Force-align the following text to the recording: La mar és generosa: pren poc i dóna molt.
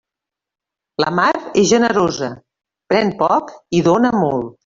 La 1.03 1.11
mar 1.19 1.33
és 1.63 1.67
generosa: 1.73 2.31
pren 2.93 3.13
poc 3.23 3.55
i 3.81 3.85
dóna 3.89 4.15
molt. 4.25 4.51